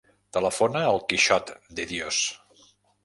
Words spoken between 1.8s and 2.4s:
De Dios.